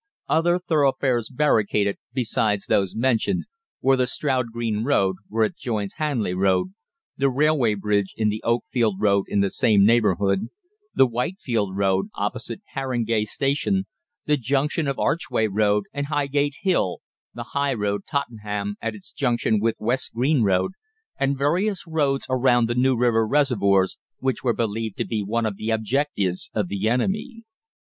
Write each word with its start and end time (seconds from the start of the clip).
Other 0.27 0.57
thoroughfares 0.57 1.29
barricaded, 1.29 1.97
beside 2.11 2.61
those 2.67 2.95
mentioned, 2.95 3.45
were 3.83 3.95
the 3.95 4.07
Stroud 4.07 4.47
Green 4.51 4.83
Road, 4.83 5.17
where 5.29 5.43
it 5.43 5.55
joins 5.55 5.93
Hanley 5.97 6.33
Road; 6.33 6.73
the 7.17 7.29
railway 7.29 7.75
bridge 7.75 8.15
in 8.17 8.29
the 8.29 8.41
Oakfield 8.43 8.95
Road 8.99 9.25
in 9.27 9.41
the 9.41 9.51
same 9.51 9.85
neighbourhood; 9.85 10.47
the 10.95 11.05
Wightman 11.05 11.75
Road, 11.75 12.09
opposite 12.15 12.61
Harringay 12.73 13.25
Station, 13.25 13.85
the 14.25 14.37
junction 14.37 14.87
of 14.87 14.97
Archway 14.97 15.45
Road 15.45 15.83
and 15.93 16.07
Highgate 16.07 16.55
Hill; 16.63 17.01
the 17.35 17.49
High 17.53 17.75
Road, 17.75 18.01
Tottenham, 18.09 18.77
at 18.81 18.95
its 18.95 19.13
junction 19.13 19.59
with 19.59 19.75
West 19.77 20.15
Green 20.15 20.41
Road, 20.41 20.71
and 21.19 21.37
various 21.37 21.85
roads 21.85 22.25
around 22.27 22.67
the 22.67 22.73
New 22.73 22.97
River 22.97 23.27
reservoirs, 23.27 23.99
which 24.17 24.43
were 24.43 24.53
believed 24.55 24.97
to 24.97 25.05
be 25.05 25.21
one 25.23 25.45
of 25.45 25.57
the 25.57 25.69
objectives 25.69 26.49
of 26.55 26.69
the 26.69 26.89
enemy. 26.89 27.43